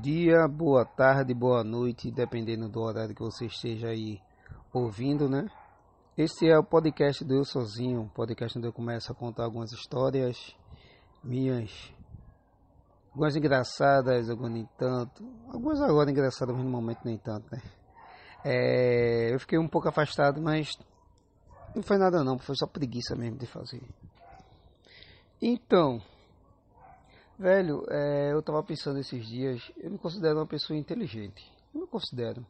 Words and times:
dia, 0.00 0.46
boa 0.46 0.84
tarde, 0.84 1.34
boa 1.34 1.64
noite, 1.64 2.08
dependendo 2.08 2.68
do 2.68 2.80
horário 2.80 3.12
que 3.12 3.20
você 3.20 3.46
esteja 3.46 3.88
aí 3.88 4.20
ouvindo, 4.72 5.28
né? 5.28 5.50
Este 6.16 6.48
é 6.48 6.56
o 6.56 6.62
podcast 6.62 7.24
do 7.24 7.34
Eu 7.34 7.44
Sozinho, 7.44 8.08
podcast 8.14 8.56
onde 8.56 8.68
eu 8.68 8.72
começo 8.72 9.10
a 9.10 9.14
contar 9.14 9.42
algumas 9.42 9.72
histórias 9.72 10.56
minhas, 11.22 11.92
algumas 13.10 13.34
engraçadas, 13.34 14.30
algumas 14.30 14.52
nem 14.52 14.68
tanto, 14.78 15.24
algumas 15.48 15.80
agora 15.80 16.12
engraçadas, 16.12 16.54
mas 16.54 16.64
no 16.64 16.70
momento 16.70 17.00
nem 17.04 17.18
tanto, 17.18 17.48
né? 17.50 17.60
É, 18.44 19.34
eu 19.34 19.40
fiquei 19.40 19.58
um 19.58 19.66
pouco 19.66 19.88
afastado, 19.88 20.40
mas 20.40 20.78
não 21.74 21.82
foi 21.82 21.98
nada 21.98 22.22
não, 22.22 22.38
foi 22.38 22.54
só 22.54 22.68
preguiça 22.68 23.16
mesmo 23.16 23.36
de 23.36 23.46
fazer. 23.46 23.82
Então, 25.42 26.00
Velho, 27.38 27.84
é, 27.90 28.32
eu 28.32 28.42
tava 28.42 28.62
pensando 28.62 28.98
esses 28.98 29.26
dias, 29.26 29.70
eu 29.76 29.90
me 29.90 29.98
considero 29.98 30.38
uma 30.38 30.46
pessoa 30.46 30.78
inteligente. 30.78 31.46
Eu 31.74 31.82
me 31.82 31.86
considero. 31.86 32.46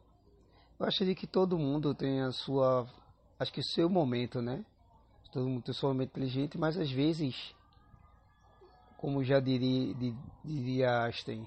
Eu 0.79 0.85
acho 0.85 1.03
que 1.13 1.27
todo 1.27 1.59
mundo 1.59 1.93
tem 1.93 2.21
a 2.21 2.31
sua. 2.31 2.87
Acho 3.37 3.51
que 3.51 3.59
o 3.59 3.65
seu 3.65 3.89
momento, 3.89 4.41
né? 4.41 4.65
Todo 5.33 5.45
mundo 5.45 5.61
tem 5.63 5.73
o 5.73 5.75
seu 5.75 5.89
momento 5.89 6.11
inteligente, 6.11 6.57
mas 6.57 6.77
às 6.77 6.89
vezes, 6.89 7.53
como 8.95 9.25
já 9.25 9.41
diria, 9.41 9.93
diria 10.45 11.03
Einstein, 11.03 11.45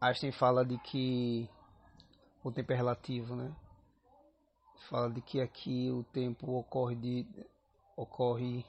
Einstein 0.00 0.32
fala 0.32 0.64
de 0.64 0.76
que 0.78 1.48
o 2.42 2.50
tempo 2.50 2.72
é 2.72 2.76
relativo, 2.76 3.36
né? 3.36 3.54
Fala 4.88 5.08
de 5.08 5.20
que 5.20 5.40
aqui 5.40 5.88
o 5.92 6.02
tempo 6.02 6.50
ocorre 6.58 6.96
de 6.96 7.26
ocorre 7.96 8.66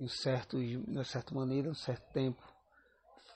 em 0.00 0.08
certos, 0.08 0.60
de 0.60 0.76
uma 0.78 1.04
certa 1.04 1.32
maneira, 1.32 1.70
um 1.70 1.74
certo 1.74 2.12
tempo 2.12 2.53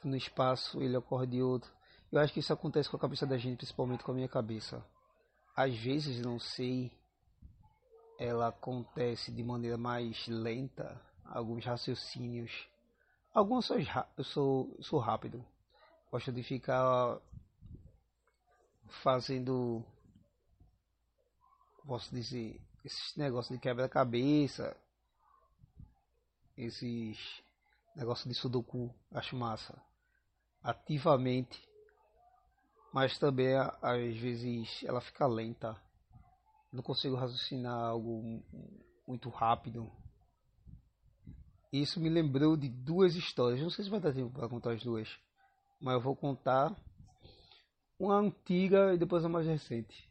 no 0.05 0.17
espaço 0.17 0.83
ele 0.83 0.97
ocorre 0.97 1.27
de 1.27 1.43
outro. 1.43 1.71
Eu 2.11 2.21
acho 2.21 2.33
que 2.33 2.41
isso 2.41 2.53
acontece 2.53 2.89
com 2.89 2.97
a 2.97 3.01
cabeça 3.01 3.27
da 3.27 3.37
gente, 3.37 3.59
principalmente 3.59 4.03
com 4.03 4.13
a 4.13 4.15
minha 4.15 4.29
cabeça. 4.29 4.85
Às 5.55 5.77
vezes, 5.77 6.21
não 6.21 6.39
sei, 6.39 6.91
ela 8.19 8.49
acontece 8.49 9.31
de 9.31 9.43
maneira 9.43 9.77
mais 9.77 10.27
lenta, 10.27 11.01
alguns 11.25 11.65
raciocínios. 11.65 12.69
Alguns 13.35 13.69
eu 13.71 13.85
sou, 13.85 14.05
eu 14.17 14.25
sou, 14.25 14.77
sou 14.81 14.99
rápido. 14.99 15.45
Gosto 16.11 16.33
de 16.33 16.43
ficar 16.43 17.21
fazendo, 19.03 19.85
posso 21.87 22.15
dizer, 22.15 22.61
esses 22.85 23.15
negócios 23.17 23.55
de 23.55 23.61
quebra-cabeça, 23.61 24.77
esses 26.57 27.43
negócios 27.99 28.33
de 28.33 28.35
sudoku, 28.35 28.95
acho 29.13 29.37
massa 29.37 29.77
ativamente, 30.63 31.61
mas 32.93 33.19
também 33.19 33.55
às 33.57 34.17
vezes 34.17 34.83
ela 34.85 35.01
fica 35.01 35.27
lenta. 35.27 35.77
Não 36.73 36.83
consigo 36.83 37.17
raciocinar 37.17 37.75
algo 37.75 38.43
muito 39.07 39.29
rápido. 39.31 39.91
Isso 41.73 42.01
me 42.01 42.09
lembrou 42.09 42.57
de 42.57 42.69
duas 42.69 43.15
histórias. 43.15 43.61
Não 43.61 43.71
sei 43.71 43.85
se 43.85 43.91
vai 43.91 44.01
dar 44.01 44.13
tempo 44.13 44.31
para 44.31 44.49
contar 44.49 44.73
as 44.73 44.83
duas, 44.83 45.09
mas 45.81 45.95
eu 45.95 46.01
vou 46.01 46.15
contar 46.15 46.75
uma 47.99 48.17
antiga 48.17 48.95
e 48.95 48.99
depois 48.99 49.25
a 49.25 49.29
mais 49.29 49.47
recente. 49.47 50.09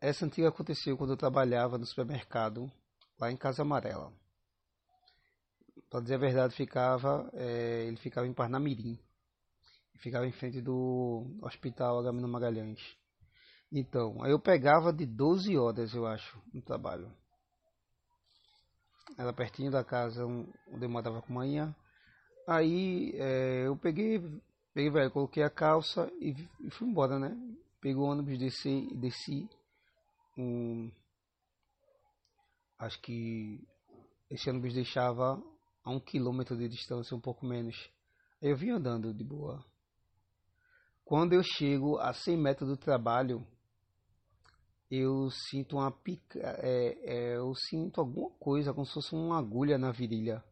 Essa 0.00 0.26
antiga 0.26 0.48
aconteceu 0.48 0.96
quando 0.96 1.10
eu 1.10 1.16
trabalhava 1.16 1.78
no 1.78 1.86
supermercado 1.86 2.70
lá 3.18 3.30
em 3.30 3.36
Casa 3.36 3.62
Amarela 3.62 4.12
para 5.92 6.00
dizer 6.00 6.14
a 6.14 6.18
verdade, 6.18 6.56
ficava, 6.56 7.28
é, 7.34 7.84
ele 7.84 7.98
ficava 7.98 8.26
em 8.26 8.32
Parnamirim. 8.32 8.98
Ficava 9.98 10.26
em 10.26 10.32
frente 10.32 10.58
do 10.62 11.26
Hospital 11.42 11.98
Agamemnon 11.98 12.28
Magalhães. 12.28 12.80
Então, 13.70 14.22
aí 14.22 14.30
eu 14.30 14.40
pegava 14.40 14.90
de 14.90 15.04
12 15.04 15.54
horas, 15.58 15.92
eu 15.92 16.06
acho, 16.06 16.42
no 16.50 16.62
trabalho. 16.62 17.12
Era 19.18 19.34
pertinho 19.34 19.70
da 19.70 19.84
casa 19.84 20.24
onde 20.24 20.56
eu 20.80 20.88
morava 20.88 21.20
com 21.20 21.34
manhã. 21.34 21.76
Aí 22.48 23.12
é, 23.16 23.66
eu 23.66 23.76
peguei, 23.76 24.18
peguei, 24.72 24.90
velho, 24.90 25.10
coloquei 25.10 25.42
a 25.42 25.50
calça 25.50 26.10
e, 26.18 26.34
e 26.60 26.70
fui 26.70 26.88
embora, 26.88 27.18
né? 27.18 27.36
Peguei 27.82 27.98
o 27.98 28.04
ônibus, 28.04 28.38
desci, 28.38 28.88
desci. 28.94 29.46
Um, 30.38 30.90
acho 32.78 32.98
que 33.02 33.62
esse 34.30 34.48
ônibus 34.48 34.72
deixava 34.72 35.51
a 35.84 35.90
um 35.90 36.00
quilômetro 36.00 36.56
de 36.56 36.68
distância, 36.68 37.16
um 37.16 37.20
pouco 37.20 37.44
menos. 37.44 37.90
Eu 38.40 38.56
vim 38.56 38.70
andando 38.70 39.12
de 39.12 39.24
boa. 39.24 39.64
Quando 41.04 41.32
eu 41.32 41.42
chego 41.42 41.98
a 41.98 42.12
100 42.12 42.36
metros 42.36 42.68
do 42.68 42.76
trabalho, 42.76 43.46
eu 44.90 45.30
sinto 45.30 45.76
uma 45.76 45.90
pica, 45.90 46.38
é, 46.38 46.98
é, 47.02 47.36
eu 47.36 47.54
sinto 47.54 48.00
alguma 48.00 48.30
coisa, 48.38 48.72
como 48.72 48.86
se 48.86 48.92
fosse 48.92 49.14
uma 49.14 49.38
agulha 49.38 49.78
na 49.78 49.90
virilha. 49.90 50.44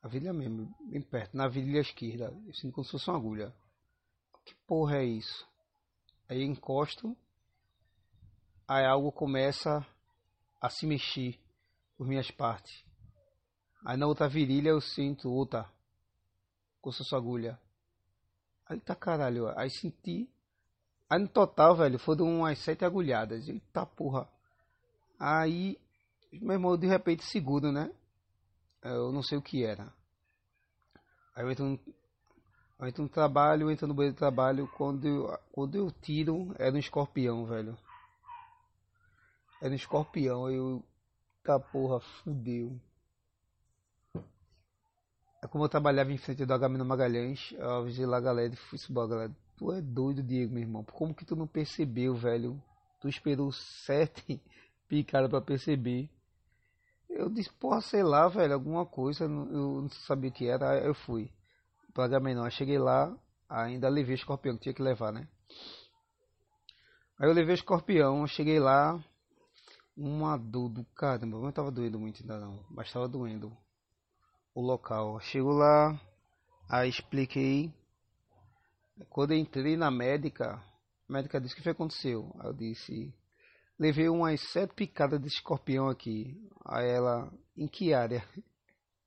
A 0.00 0.08
virilha 0.08 0.32
mesmo, 0.32 0.74
bem 0.88 1.02
perto, 1.02 1.36
na 1.36 1.48
virilha 1.48 1.80
esquerda. 1.80 2.32
Eu 2.46 2.54
sinto 2.54 2.72
como 2.72 2.84
se 2.84 2.92
fosse 2.92 3.10
uma 3.10 3.16
agulha. 3.18 3.54
Que 4.44 4.54
porra 4.66 4.98
é 4.98 5.04
isso? 5.04 5.46
Aí 6.28 6.42
encosto, 6.42 7.16
aí 8.66 8.84
algo 8.86 9.10
começa 9.10 9.86
a 10.60 10.70
se 10.70 10.86
mexer 10.86 11.38
por 11.96 12.06
minhas 12.06 12.30
partes. 12.30 12.87
Aí 13.88 13.96
na 13.96 14.06
outra 14.06 14.28
virilha 14.28 14.68
eu 14.68 14.82
sinto 14.82 15.32
outra. 15.32 15.66
Com 16.78 16.92
sua 16.92 17.16
agulha. 17.16 17.58
Aí 18.66 18.78
tá 18.78 18.94
caralho. 18.94 19.48
Aí 19.58 19.70
senti. 19.70 20.28
Aí 21.08 21.18
no 21.18 21.26
total, 21.26 21.74
velho, 21.74 21.98
foram 21.98 22.26
umas 22.26 22.58
sete 22.58 22.84
agulhadas. 22.84 23.48
Eita 23.48 23.86
porra. 23.86 24.28
Aí, 25.18 25.80
meu 26.30 26.52
irmão, 26.52 26.76
de 26.76 26.86
repente 26.86 27.24
seguro, 27.24 27.72
né? 27.72 27.90
Eu 28.82 29.10
não 29.10 29.22
sei 29.22 29.38
o 29.38 29.42
que 29.42 29.64
era. 29.64 29.90
Aí 31.34 31.42
eu 31.42 31.50
entro 31.50 31.64
no, 31.64 31.80
eu 32.80 32.88
entro 32.88 33.02
no 33.02 33.08
trabalho, 33.08 33.62
eu 33.62 33.70
entro 33.70 33.86
no 33.86 33.94
banheiro 33.94 34.12
de 34.12 34.18
trabalho. 34.18 34.68
Quando 34.76 35.08
eu, 35.08 35.38
quando 35.50 35.76
eu 35.76 35.90
tiro, 35.90 36.54
era 36.58 36.74
um 36.74 36.78
escorpião, 36.78 37.46
velho. 37.46 37.74
Era 39.62 39.72
um 39.72 39.76
escorpião. 39.76 40.50
Eu. 40.50 40.84
Tá 41.42 41.58
porra, 41.58 42.00
fudeu. 42.00 42.78
Como 45.50 45.64
eu 45.64 45.68
trabalhava 45.68 46.12
em 46.12 46.18
frente 46.18 46.44
do 46.44 46.52
Agamemnon 46.52 46.84
Magalhães, 46.84 47.52
eu 47.52 47.70
avisei 47.70 48.04
lá 48.04 48.18
a 48.18 48.20
galera 48.20 48.52
e 48.52 48.56
disse, 48.76 48.92
galera, 48.92 49.34
tu 49.56 49.72
é 49.72 49.80
doido, 49.80 50.22
Diego, 50.22 50.52
meu 50.52 50.62
irmão. 50.62 50.84
Como 50.84 51.14
que 51.14 51.24
tu 51.24 51.34
não 51.34 51.46
percebeu, 51.46 52.14
velho? 52.14 52.62
Tu 53.00 53.08
esperou 53.08 53.50
sete 53.52 54.42
picadas 54.88 55.30
para 55.30 55.40
perceber. 55.40 56.10
Eu 57.08 57.30
disse, 57.30 57.50
porra, 57.54 57.80
sei 57.80 58.02
lá, 58.02 58.28
velho, 58.28 58.52
alguma 58.52 58.84
coisa, 58.84 59.24
eu 59.24 59.28
não 59.28 59.88
sabia 59.88 60.28
o 60.30 60.32
que 60.32 60.46
era, 60.46 60.78
eu 60.80 60.94
fui. 60.94 61.32
Pro 61.94 62.02
Agamemnon, 62.02 62.44
aí 62.44 62.50
cheguei 62.50 62.78
lá, 62.78 63.16
ainda 63.48 63.88
levei 63.88 64.14
o 64.14 64.16
escorpião 64.16 64.54
que 64.56 64.64
tinha 64.64 64.74
que 64.74 64.82
levar, 64.82 65.12
né? 65.12 65.26
Aí 67.18 67.28
eu 67.28 67.32
levei 67.32 67.54
o 67.54 67.56
escorpião, 67.56 68.26
cheguei 68.26 68.60
lá, 68.60 69.02
uma 69.96 70.36
dor 70.36 70.68
do 70.68 70.84
caramba, 70.94 71.38
não 71.38 71.50
tava 71.50 71.70
doendo 71.70 71.98
muito 71.98 72.20
ainda 72.20 72.38
não, 72.38 72.64
mas 72.70 72.92
tava 72.92 73.08
doendo 73.08 73.56
o 74.58 74.60
local. 74.60 75.20
Chego 75.20 75.52
lá, 75.52 76.00
aí 76.68 76.88
expliquei. 76.88 77.72
Quando 79.08 79.32
entrei 79.32 79.76
na 79.76 79.88
médica, 79.88 80.60
a 81.08 81.12
médica 81.12 81.40
disse: 81.40 81.54
O 81.54 81.56
que 81.56 81.62
foi 81.62 81.72
que 81.72 81.76
aconteceu? 81.76 82.34
Aí 82.40 82.48
eu 82.48 82.52
disse: 82.52 83.14
Levei 83.78 84.08
umas 84.08 84.40
sete 84.50 84.74
picadas 84.74 85.20
de 85.20 85.28
escorpião 85.28 85.88
aqui. 85.88 86.36
Aí 86.66 86.88
ela: 86.88 87.32
Em 87.56 87.68
que 87.68 87.94
área? 87.94 88.26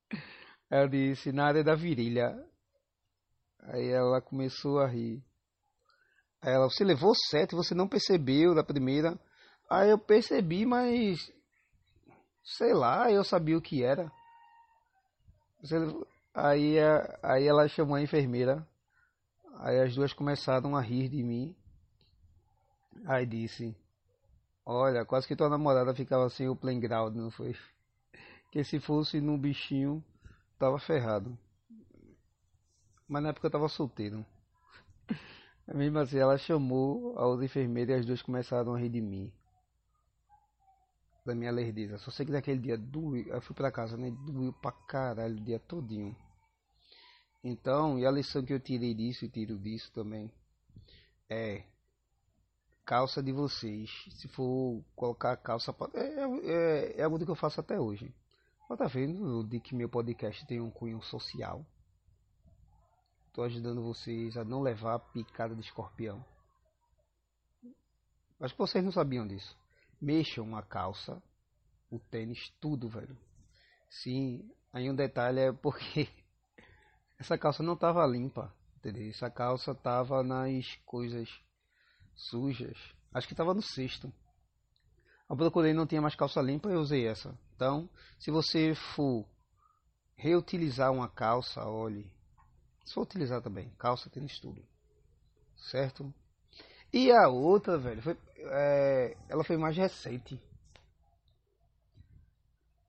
Aí 0.71 0.83
eu 0.83 0.87
disse: 0.87 1.33
Na 1.33 1.47
área 1.47 1.63
da 1.65 1.75
virilha. 1.75 2.33
Aí 3.59 3.89
ela 3.89 4.21
começou 4.21 4.79
a 4.79 4.87
rir. 4.87 5.21
Aí 6.41 6.53
ela: 6.53 6.69
Você 6.69 6.85
levou 6.85 7.13
sete, 7.29 7.55
você 7.55 7.75
não 7.75 7.89
percebeu 7.89 8.55
da 8.55 8.63
primeira? 8.63 9.19
Aí 9.69 9.89
eu 9.89 9.99
percebi, 9.99 10.65
mas. 10.65 11.19
Sei 12.41 12.73
lá, 12.73 13.11
eu 13.11 13.25
sabia 13.25 13.57
o 13.57 13.61
que 13.61 13.83
era. 13.83 14.09
Aí, 16.33 16.77
aí 17.21 17.47
ela 17.47 17.67
chamou 17.67 17.95
a 17.95 18.01
enfermeira. 18.01 18.67
Aí 19.59 19.79
as 19.79 19.93
duas 19.93 20.11
começaram 20.11 20.75
a 20.75 20.81
rir 20.81 21.07
de 21.07 21.21
mim. 21.21 21.55
Aí 23.05 23.25
disse: 23.25 23.75
Olha, 24.65 25.05
quase 25.05 25.27
que 25.27 25.35
tua 25.35 25.49
namorada 25.49 25.93
ficava 25.93 26.29
sem 26.29 26.49
o 26.49 26.55
playground, 26.55 27.15
não 27.15 27.31
foi? 27.31 27.55
Que 28.51 28.65
se 28.65 28.81
fosse 28.81 29.21
num 29.21 29.39
bichinho, 29.39 30.03
tava 30.59 30.77
ferrado. 30.77 31.37
Mas 33.07 33.23
na 33.23 33.29
época 33.29 33.47
eu 33.47 33.51
tava 33.51 33.69
solteiro. 33.69 34.25
Mesmo 35.73 35.99
assim, 35.99 36.17
ela 36.17 36.37
chamou 36.37 37.17
a 37.17 37.25
outra 37.25 37.45
enfermeira 37.45 37.93
e 37.93 37.95
as 37.95 38.05
duas 38.05 38.21
começaram 38.21 38.73
a 38.73 38.79
rir 38.79 38.89
de 38.89 38.99
mim 38.99 39.31
da 41.25 41.35
minha 41.35 41.51
lerdeza. 41.51 41.97
Só 41.97 42.11
sei 42.11 42.25
que 42.25 42.31
daquele 42.31 42.59
dia 42.59 42.77
doeu. 42.77 43.25
Eu 43.27 43.41
fui 43.41 43.55
pra 43.55 43.71
casa, 43.71 43.97
né? 43.97 44.11
Doeu 44.11 44.53
pra 44.53 44.71
caralho 44.71 45.37
o 45.37 45.43
dia 45.43 45.59
todinho. 45.59 46.15
Então, 47.43 47.97
e 47.97 48.05
a 48.05 48.11
lição 48.11 48.43
que 48.43 48.53
eu 48.53 48.59
tirei 48.59 48.93
disso 48.93 49.25
e 49.25 49.29
tiro 49.29 49.57
disso 49.57 49.91
também 49.91 50.31
é 51.29 51.63
calça 52.85 53.21
de 53.21 53.31
vocês. 53.31 53.89
Se 54.11 54.27
for 54.27 54.83
colocar 54.95 55.35
calça, 55.37 55.75
é, 55.93 56.51
é, 56.51 56.99
é 56.99 57.03
algo 57.03 57.23
que 57.23 57.31
eu 57.31 57.35
faço 57.35 57.59
até 57.59 57.79
hoje. 57.79 58.13
Mas 58.69 58.77
tá 58.77 58.87
vendo 58.87 59.43
de 59.43 59.59
que 59.59 59.75
meu 59.75 59.89
podcast 59.89 60.45
tem 60.45 60.61
um 60.61 60.69
cunho 60.69 61.01
social? 61.01 61.65
Tô 63.33 63.43
ajudando 63.43 63.81
vocês 63.81 64.37
a 64.37 64.43
não 64.43 64.61
levar 64.61 64.99
picada 64.99 65.55
de 65.55 65.61
escorpião. 65.61 66.23
Acho 68.39 68.53
que 68.53 68.59
vocês 68.59 68.83
não 68.83 68.91
sabiam 68.91 69.27
disso. 69.27 69.57
Mexam 70.01 70.55
a 70.55 70.63
calça, 70.63 71.21
o 71.91 71.99
tênis, 71.99 72.51
tudo, 72.59 72.89
velho. 72.89 73.15
Sim, 73.87 74.49
aí 74.73 74.89
um 74.89 74.95
detalhe 74.95 75.39
é 75.39 75.51
porque 75.51 76.09
essa 77.19 77.37
calça 77.37 77.61
não 77.61 77.75
tava 77.75 78.05
limpa, 78.07 78.51
entendeu? 78.77 79.07
Essa 79.09 79.29
calça 79.29 79.75
tava 79.75 80.23
nas 80.23 80.75
coisas 80.85 81.29
sujas. 82.15 82.77
Acho 83.13 83.27
que 83.27 83.35
tava 83.35 83.53
no 83.53 83.61
cesto. 83.61 84.11
Eu 85.29 85.37
procurei 85.37 85.73
não 85.73 85.85
tinha 85.85 86.01
mais 86.01 86.15
calça 86.15 86.41
limpa 86.41 86.69
e 86.71 86.75
usei 86.75 87.07
essa. 87.07 87.37
Então, 87.55 87.89
se 88.19 88.31
você 88.31 88.73
for 88.73 89.25
reutilizar 90.15 90.91
uma 90.91 91.07
calça, 91.07 91.63
olhe. 91.63 92.11
For 92.93 93.03
utilizar 93.03 93.41
também, 93.41 93.69
calça, 93.77 94.09
tênis, 94.09 94.39
tudo. 94.39 94.65
Certo? 95.55 96.13
E 96.93 97.11
a 97.11 97.29
outra, 97.29 97.77
velho, 97.77 98.01
foi, 98.01 98.17
é, 98.37 99.15
ela 99.29 99.43
foi 99.43 99.57
mais 99.57 99.77
recente. 99.77 100.41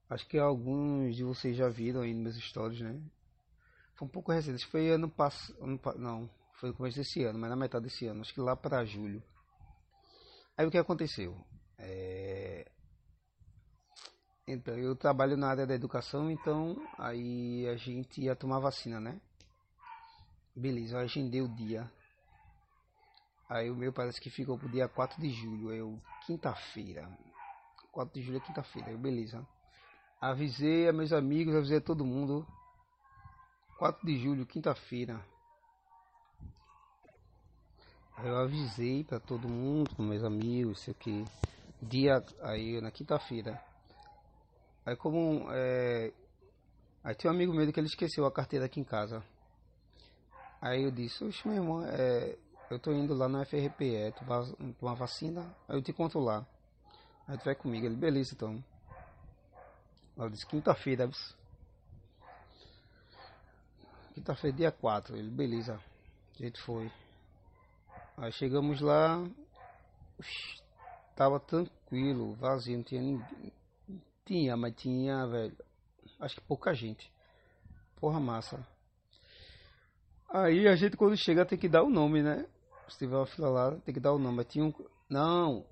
Acho 0.09 0.27
que 0.27 0.37
alguns 0.37 1.15
de 1.15 1.23
vocês 1.23 1.55
já 1.55 1.69
viram 1.69 2.01
aí 2.01 2.13
nos 2.13 2.35
meus 2.35 2.45
stories, 2.45 2.81
né? 2.81 3.01
Foi 3.95 4.07
um 4.07 4.11
pouco 4.11 4.31
recente. 4.31 4.65
Foi 4.67 4.89
ano 4.89 5.09
passado. 5.09 5.57
Não, 5.97 6.29
foi 6.59 6.69
no 6.69 6.75
começo 6.75 6.97
desse 6.97 7.23
ano, 7.23 7.39
mas 7.39 7.49
na 7.49 7.55
metade 7.55 7.85
desse 7.85 8.05
ano. 8.05 8.21
Acho 8.21 8.33
que 8.33 8.41
lá 8.41 8.55
para 8.55 8.83
julho. 8.83 9.23
Aí 10.57 10.65
o 10.67 10.71
que 10.71 10.77
aconteceu? 10.77 11.35
É... 11.77 12.69
Então, 14.47 14.77
eu 14.77 14.95
trabalho 14.95 15.37
na 15.37 15.47
área 15.47 15.65
da 15.65 15.73
educação, 15.73 16.29
então 16.29 16.75
aí 16.99 17.65
a 17.69 17.77
gente 17.77 18.21
ia 18.21 18.35
tomar 18.35 18.59
vacina, 18.59 18.99
né? 18.99 19.19
Beleza, 20.55 20.97
eu 20.97 20.99
agendei 20.99 21.41
o 21.41 21.47
dia. 21.47 21.89
Aí 23.53 23.69
o 23.69 23.75
meu 23.75 23.93
parece 23.93 24.19
que 24.19 24.31
ficou 24.31 24.57
pro 24.57 24.67
dia 24.67 24.87
4 24.87 25.21
de 25.21 25.29
julho, 25.29 25.71
eu 25.71 26.01
quinta-feira. 26.25 27.07
4 27.91 28.11
de 28.11 28.25
julho 28.25 28.37
é 28.37 28.39
quinta-feira, 28.39 28.97
beleza. 28.97 29.47
Avisei 30.19 30.89
a 30.89 30.91
meus 30.91 31.13
amigos, 31.13 31.55
avisei 31.55 31.77
a 31.77 31.81
todo 31.81 32.03
mundo. 32.03 32.47
4 33.77 34.03
de 34.07 34.17
julho, 34.17 34.43
quinta-feira. 34.47 35.23
Eu 38.23 38.37
avisei 38.37 39.03
para 39.03 39.19
todo 39.19 39.47
mundo, 39.47 39.91
meus 39.99 40.23
amigos, 40.23 40.79
sei 40.79 40.95
que 40.95 41.23
dia 41.79 42.25
aí 42.41 42.81
na 42.81 42.89
quinta-feira. 42.89 43.63
Aí 44.83 44.95
como 44.95 45.45
é, 45.51 46.11
aí 47.03 47.13
tinha 47.13 47.31
um 47.31 47.35
amigo 47.35 47.53
meu 47.53 47.71
que 47.71 47.79
ele 47.79 47.85
esqueceu 47.85 48.25
a 48.25 48.31
carteira 48.31 48.65
aqui 48.65 48.79
em 48.79 48.83
casa. 48.83 49.23
Aí 50.59 50.81
eu 50.81 50.89
disse, 50.89 51.23
oxe 51.23 51.47
meu 51.47 51.57
irmão, 51.57 51.85
é, 51.85 52.35
eu 52.73 52.79
tô 52.79 52.91
indo 52.91 53.13
lá 53.13 53.29
no 53.29 53.43
FRPE, 53.45 54.13
tu 54.17 54.25
vai 54.25 54.43
tomar 54.79 54.95
vacina, 54.95 55.41
aí 55.67 55.77
eu 55.77 55.81
te 55.81 55.93
conto 55.93 56.19
lá. 56.19 56.45
Aí 57.27 57.37
tu 57.37 57.45
vai 57.45 57.55
comigo, 57.55 57.85
ele, 57.85 57.95
beleza 57.95 58.33
então. 58.33 58.63
Ela 60.17 60.29
disse, 60.29 60.45
quinta-feira, 60.45 61.09
Quinta-feira, 64.13 64.55
dia 64.55 64.71
4, 64.71 65.17
ele, 65.17 65.29
beleza. 65.29 65.79
A 66.39 66.43
gente 66.43 66.61
foi. 66.61 66.91
Aí 68.15 68.31
chegamos 68.31 68.79
lá, 68.79 69.23
tava 71.15 71.39
tranquilo, 71.39 72.35
vazio, 72.35 72.77
não 72.77 72.83
tinha 72.83 73.01
ninguém. 73.01 73.53
Tinha, 74.23 74.55
mas 74.55 74.75
tinha, 74.75 75.25
velho, 75.27 75.57
acho 76.19 76.35
que 76.35 76.41
pouca 76.41 76.73
gente. 76.73 77.11
Porra 77.99 78.19
massa. 78.19 78.65
Aí 80.29 80.67
a 80.67 80.75
gente 80.75 80.95
quando 80.95 81.17
chega 81.17 81.45
tem 81.45 81.57
que 81.57 81.67
dar 81.67 81.83
o 81.83 81.89
nome, 81.89 82.21
né? 82.21 82.47
Se 82.89 82.97
tiver 82.97 83.15
uma 83.15 83.25
fila 83.25 83.49
lá, 83.49 83.71
tem 83.81 83.93
que 83.93 83.99
dar 83.99 84.13
o 84.13 84.19
nome. 84.19 84.37
Mas 84.37 84.47
tinha 84.47 84.65
um. 84.65 84.73
Não, 85.09 85.65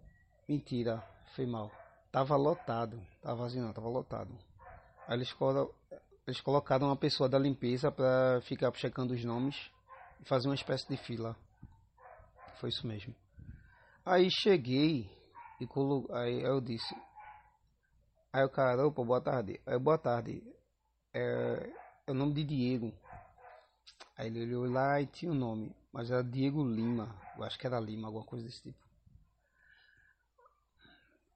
mentira, 0.48 1.04
foi 1.36 1.46
mal. 1.46 1.72
Tava 2.12 2.36
lotado. 2.36 3.02
Tava 3.22 3.44
vazio 3.44 3.62
não, 3.62 3.74
tava 3.74 3.88
lotado. 3.88 4.34
Aí 5.08 5.18
eles, 5.18 5.32
colo... 5.34 5.74
eles 6.28 6.42
colocaram 6.42 6.88
uma 6.88 6.96
pessoa 6.96 7.30
da 7.30 7.40
limpeza 7.40 7.92
pra 7.92 8.42
ficar 8.42 8.72
checando 8.74 9.14
os 9.14 9.24
nomes 9.24 9.72
e 10.20 10.26
fazer 10.26 10.48
uma 10.48 10.56
espécie 10.56 10.88
de 10.88 10.98
fila. 10.98 11.36
Foi 12.60 12.70
isso 12.70 12.86
mesmo. 12.86 13.16
Aí 14.06 14.30
cheguei 14.30 15.10
e 15.60 15.68
colo... 15.68 16.08
aí 16.14 16.42
eu 16.42 16.60
disse. 16.60 16.96
Aí 18.34 18.44
o 18.44 18.50
cara, 18.50 18.86
opa, 18.86 19.04
boa 19.04 19.22
tarde. 19.22 19.60
Aí 19.66 19.80
boa 19.80 19.98
tarde. 19.98 20.44
É, 21.14 21.70
é 22.08 22.12
o 22.12 22.14
nome 22.14 22.34
de 22.34 22.44
Diego. 22.44 22.94
Aí 24.22 24.28
ele 24.28 24.44
olhou 24.44 24.72
lá 24.72 25.02
e 25.02 25.08
tinha 25.08 25.32
o 25.32 25.34
um 25.34 25.38
nome, 25.38 25.76
mas 25.92 26.12
era 26.12 26.24
Diego 26.24 26.64
Lima. 26.64 27.20
Eu 27.36 27.44
acho 27.44 27.58
que 27.58 27.66
era 27.66 27.80
Lima, 27.80 28.08
alguma 28.08 28.24
coisa 28.24 28.46
desse 28.46 28.62
tipo. 28.62 28.78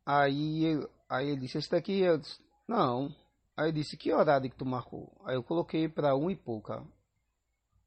Aí, 0.05 0.65
aí 1.09 1.29
ele 1.29 1.41
disse, 1.41 1.57
esse 1.57 1.71
daqui 1.71 2.01
eu 2.01 2.19
disse, 2.19 2.39
não. 2.67 3.11
Aí 3.57 3.69
ele 3.69 3.79
disse, 3.79 3.97
que 3.97 4.13
horário 4.13 4.51
que 4.51 4.55
tu 4.55 4.67
marcou? 4.67 5.19
Aí 5.25 5.33
eu 5.33 5.41
coloquei 5.41 5.89
para 5.89 6.15
um 6.15 6.29
e 6.29 6.35
pouca. 6.35 6.85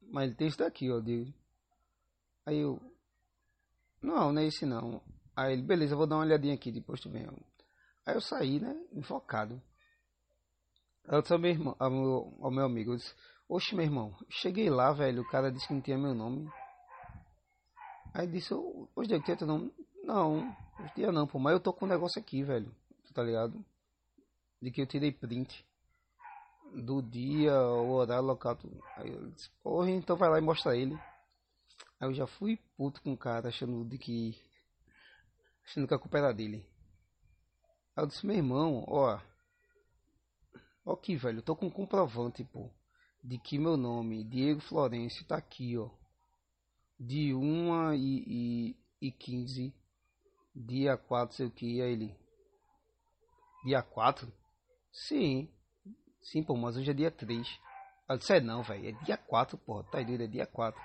Mas 0.01 0.25
ele 0.25 0.35
tem 0.35 0.49
esse 0.49 0.57
daqui, 0.57 0.91
ó, 0.91 0.99
Diego. 0.99 1.33
Aí 2.45 2.57
eu, 2.57 2.77
não, 4.01 4.33
não 4.33 4.41
é 4.41 4.47
esse 4.47 4.65
não. 4.65 5.01
Aí 5.33 5.53
ele, 5.53 5.61
beleza, 5.61 5.95
vou 5.95 6.07
dar 6.07 6.17
uma 6.17 6.25
olhadinha 6.25 6.55
aqui, 6.55 6.73
depois 6.73 6.99
tu 6.99 7.09
vem. 7.09 7.25
Aí 8.05 8.15
eu 8.15 8.19
saí, 8.19 8.59
né, 8.59 8.75
enfocado. 8.91 9.61
Eu 11.05 11.21
disse 11.21 11.31
ao 11.31 11.39
meu, 11.39 11.51
irmão, 11.51 11.75
ao 11.79 11.89
meu, 11.89 12.37
ao 12.41 12.51
meu 12.51 12.65
amigo, 12.65 12.91
eu 12.91 12.97
disse, 12.97 13.15
Oxe, 13.51 13.73
meu 13.73 13.83
irmão, 13.83 14.15
cheguei 14.29 14.69
lá, 14.69 14.93
velho, 14.93 15.23
o 15.23 15.27
cara 15.27 15.51
disse 15.51 15.67
que 15.67 15.73
não 15.73 15.81
tinha 15.81 15.97
meu 15.97 16.13
nome. 16.13 16.47
Aí 18.13 18.27
disse, 18.27 18.53
hoje 18.53 19.07
Diego, 19.07 19.25
tinha 19.25 19.35
teu 19.35 19.47
nome? 19.47 19.73
Não, 20.03 20.55
hoje 20.79 20.93
dia 20.95 21.11
não, 21.11 21.25
pô, 21.25 21.39
mas 21.39 21.53
eu 21.53 21.59
tô 21.59 21.73
com 21.73 21.85
um 21.85 21.89
negócio 21.89 22.21
aqui, 22.21 22.43
velho, 22.43 22.71
tá 23.11 23.23
ligado? 23.23 23.65
De 24.61 24.69
que 24.69 24.79
eu 24.79 24.85
tirei 24.85 25.11
print 25.11 25.65
do 26.75 27.01
dia, 27.01 27.59
o 27.59 27.89
horário, 27.89 28.27
local, 28.27 28.55
tudo. 28.55 28.83
Aí 28.95 29.11
eu 29.11 29.31
disse, 29.31 29.49
porra, 29.63 29.89
então 29.89 30.15
vai 30.15 30.29
lá 30.29 30.37
e 30.37 30.41
mostra 30.41 30.77
ele. 30.77 30.93
Aí 31.99 32.07
eu 32.07 32.13
já 32.13 32.27
fui 32.27 32.59
puto 32.77 33.01
com 33.01 33.13
o 33.13 33.17
cara, 33.17 33.49
achando 33.49 33.83
de 33.83 33.97
que. 33.97 34.37
Achando 35.65 35.87
que 35.87 35.93
a 35.95 35.99
culpa 35.99 36.19
era 36.19 36.31
dele. 36.31 36.63
Aí 37.95 38.03
eu 38.03 38.07
disse, 38.07 38.27
meu 38.27 38.35
irmão, 38.35 38.85
ó. 38.87 39.19
Ó 40.85 40.93
aqui, 40.93 41.15
velho, 41.15 41.39
eu 41.39 41.43
tô 41.43 41.55
com 41.55 41.65
um 41.65 41.71
comprovante, 41.71 42.43
pô 42.43 42.69
de 43.23 43.37
que 43.37 43.57
meu 43.57 43.77
nome, 43.77 44.23
Diego 44.23 44.61
Florencio, 44.61 45.25
tá 45.25 45.37
aqui, 45.37 45.77
ó. 45.77 45.89
De 46.99 47.33
1 47.33 47.93
e, 47.93 48.23
e, 49.01 49.07
e 49.07 49.11
15, 49.11 49.73
dia 50.55 50.97
4, 50.97 51.35
sei 51.35 51.45
o 51.45 51.51
que, 51.51 51.81
aí 51.81 51.91
ele. 51.91 52.15
Dia 53.65 53.81
4? 53.81 54.31
Sim. 54.91 55.49
Sim, 56.21 56.43
pô, 56.43 56.55
mas 56.55 56.75
hoje 56.75 56.91
é 56.91 56.93
dia 56.93 57.11
3. 57.11 57.47
Eu 58.09 58.17
disse, 58.17 58.33
é 58.33 58.41
não, 58.41 58.63
velho, 58.63 58.89
é 58.89 58.91
dia 59.03 59.17
4, 59.17 59.57
pô, 59.57 59.83
tá 59.83 60.01
doido, 60.01 60.23
é 60.23 60.27
dia 60.27 60.45
4. 60.45 60.81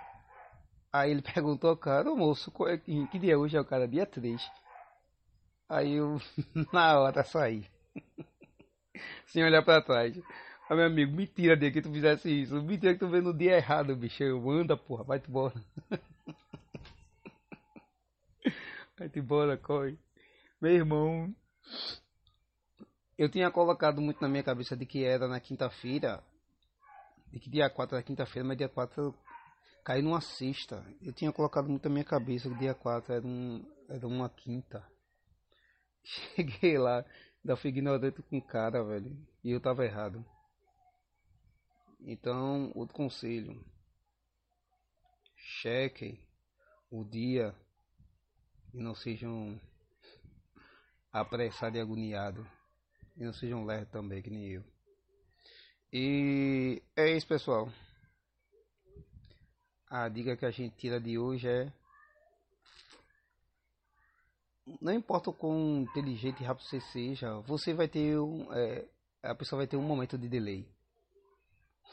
Aí 0.93 1.11
ele 1.11 1.23
perguntou, 1.35 1.77
cara, 1.77 2.11
ô 2.13 2.17
moço, 2.17 2.53
é 2.69 2.79
que, 2.79 3.07
que 3.09 3.19
dia 3.19 3.35
é 3.35 3.37
hoje? 3.37 3.57
É 3.57 3.61
o 3.61 3.65
cara, 3.65 3.89
dia 3.89 4.07
3. 4.07 4.41
Aí 5.69 5.95
eu, 5.95 6.21
na 6.73 7.01
hora, 7.01 7.25
saí. 7.25 7.67
Sem 9.27 9.43
olhar 9.43 9.65
pra 9.65 9.83
trás. 9.83 10.17
Ah, 10.67 10.75
meu 10.75 10.87
amigo, 10.87 11.15
mentira 11.15 11.55
de 11.55 11.71
que 11.71 11.83
tu 11.83 11.93
fizesse 11.93 12.31
isso. 12.31 12.63
Mentira 12.63 12.95
que 12.95 13.01
tu 13.01 13.09
veio 13.09 13.23
no 13.23 13.37
dia 13.37 13.57
errado, 13.57 13.95
bicho. 13.95 14.25
Anda, 14.51 14.77
porra, 14.77 15.05
vai-te 15.05 15.29
embora. 15.29 15.55
vai-te 18.99 19.19
embora, 19.19 19.59
corre. 19.59 19.99
Meu 20.59 20.73
irmão, 20.73 21.35
eu 23.19 23.29
tinha 23.29 23.51
colocado 23.51 24.01
muito 24.01 24.23
na 24.23 24.29
minha 24.29 24.43
cabeça 24.43 24.75
de 24.75 24.87
que 24.87 25.05
era 25.05 25.29
na 25.29 25.39
quinta-feira. 25.39 26.25
De 27.31 27.39
que 27.39 27.51
dia 27.51 27.69
4 27.69 27.97
era 27.97 28.03
quinta-feira, 28.03 28.49
mas 28.49 28.57
dia 28.57 28.69
4 28.69 29.15
caiu 29.85 30.03
numa 30.03 30.23
sexta. 30.23 30.83
Eu 31.03 31.13
tinha 31.13 31.31
colocado 31.31 31.69
muito 31.69 31.87
na 31.87 31.93
minha 31.93 32.05
cabeça 32.05 32.49
que 32.49 32.59
dia 32.59 32.75
4 32.75 33.13
era, 33.13 33.27
um, 33.27 33.63
era 33.87 34.07
uma 34.07 34.31
quinta. 34.31 34.83
Cheguei 36.03 36.79
lá, 36.79 37.05
ainda 37.45 37.57
fui 37.57 37.69
ignorante 37.69 38.23
com 38.23 38.39
o 38.39 38.43
cara, 38.43 38.83
velho. 38.83 39.15
E 39.45 39.51
eu 39.51 39.61
tava 39.61 39.85
errado. 39.85 40.25
Então, 42.05 42.71
outro 42.75 42.95
conselho: 42.95 43.65
chequem 45.37 46.21
o 46.91 47.03
dia 47.03 47.55
e 48.73 48.79
não 48.81 48.95
sejam 48.95 49.59
apressados 51.13 51.79
e 51.79 51.81
agoniados. 51.81 52.47
E 53.17 53.25
não 53.25 53.33
sejam 53.33 53.65
lerdos 53.65 53.91
também, 53.91 54.21
que 54.21 54.31
nem 54.31 54.49
eu. 54.49 54.65
E 55.93 56.83
é 56.97 57.17
isso, 57.17 57.27
pessoal. 57.27 57.73
a 59.89 60.09
dica 60.09 60.37
que 60.37 60.45
a 60.45 60.51
gente 60.51 60.75
tira 60.77 61.01
de 61.01 61.17
hoje 61.17 61.49
é 61.49 61.73
não 64.81 64.93
importa 64.93 65.31
o 65.31 65.33
quão 65.33 65.83
inteligente 65.83 66.41
e 66.41 66.45
rápido 66.45 66.67
você 66.67 66.81
seja, 66.81 67.39
você 67.41 67.73
vai 67.75 67.87
ter 67.87 68.19
um, 68.19 68.53
é, 68.53 68.89
a 69.23 69.35
pessoa 69.35 69.59
vai 69.59 69.67
ter 69.67 69.77
um 69.77 69.83
momento 69.83 70.19
de 70.19 70.29
delay. 70.29 70.67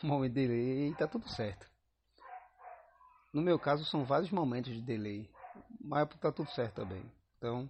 Momento 0.04 0.34
de 0.34 0.48
delay 0.48 0.90
e 0.90 0.96
tá 0.96 1.08
tudo 1.08 1.30
certo. 1.30 1.70
No 3.34 3.42
meu 3.42 3.58
caso 3.58 3.86
são 3.86 4.04
vários 4.04 4.32
momentos 4.32 4.74
de 4.74 4.82
delay, 4.82 5.30
mas 5.80 6.08
tá 6.20 6.32
tudo 6.32 6.50
certo 6.50 6.76
também. 6.76 7.04
Então, 7.38 7.70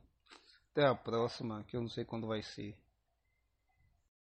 até 0.71 0.87
a 0.87 0.95
próxima, 0.95 1.63
que 1.63 1.75
eu 1.75 1.81
não 1.81 1.89
sei 1.89 2.03
quando 2.05 2.27
vai 2.27 2.41
ser. 2.41 2.75